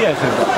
[0.00, 0.57] Yes.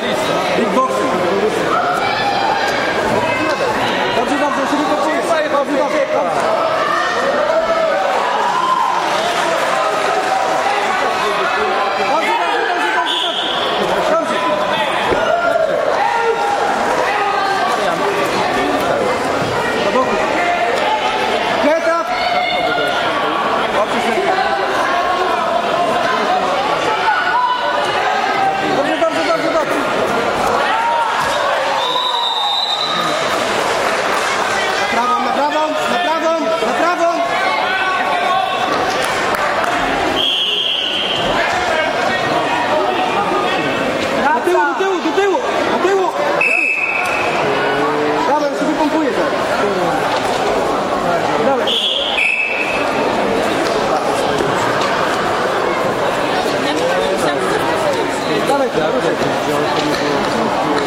[0.00, 1.10] Kickboxing.
[4.16, 5.99] Dobrze, dobrze, szybko przyjdzie.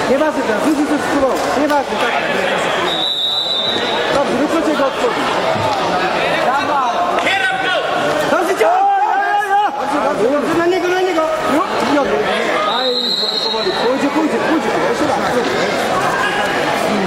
[0.10, 1.38] Nieważne teraz, wrócił coś spróbował.
[1.62, 2.14] Nieważne, tak.
[4.14, 5.22] Dobrze, wyklucie go od przodu.
[6.46, 6.96] Dawaj!
[8.32, 8.94] Dobrze, ciało!
[10.06, 11.22] dobrze, dobrze, na niego, na niego!
[12.78, 12.90] Aj,
[13.44, 14.70] powoli, pójdzie, pójdzie, pójdzie.
[14.90, 15.20] Jeszcze raz.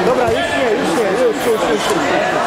[0.07, 1.91] Dobra, już nie, już nie, już, już, już.
[1.91, 2.45] już.